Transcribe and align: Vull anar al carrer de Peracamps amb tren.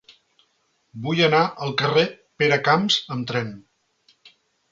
Vull 1.07 1.19
anar 1.25 1.41
al 1.65 1.75
carrer 1.83 2.05
de 2.07 2.17
Peracamps 2.43 2.99
amb 3.17 3.31
tren. 3.33 3.53